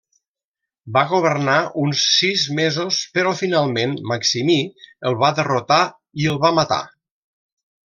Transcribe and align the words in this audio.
Va 0.95 1.01
governar 1.09 1.57
uns 1.81 2.05
sis 2.13 2.45
mesos 2.61 2.97
però 3.19 3.35
finalment 3.43 3.95
Maximí 4.13 4.57
el 5.11 5.19
va 5.27 5.31
derrotar 5.43 5.81
i 6.25 6.27
el 6.35 6.43
va 6.49 6.53
matar. 6.63 6.83